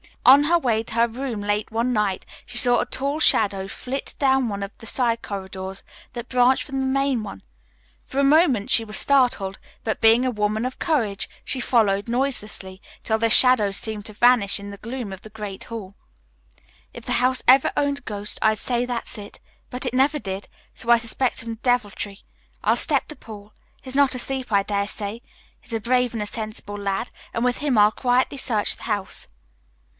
[0.25, 4.15] On her way to her room late one night, she saw a tall shadow flit
[4.17, 7.43] down one of the side corridors that branched from the main one.
[8.05, 12.81] For a moment she was startled, but, being a woman of courage, she followed noiselessly,
[13.03, 15.95] till the shadow seemed to vanish in the gloom of the great hall.
[16.93, 19.39] "If the house ever owned a ghost I'd say that's it,
[19.69, 22.21] but it never did, so I suspect some deviltry.
[22.63, 23.53] I'll step to Paul.
[23.81, 25.21] He's not asleep, I dare say.
[25.59, 29.27] He's a brave and a sensible lad, and with him I'll quietly search the house."